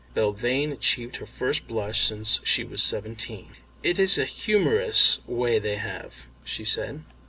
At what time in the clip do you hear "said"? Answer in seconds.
6.65-7.03